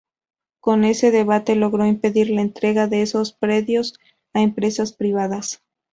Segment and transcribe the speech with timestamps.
[0.61, 3.99] Con ese debate logró impedir la entrega de esos predios
[4.33, 5.61] a empresas privadas.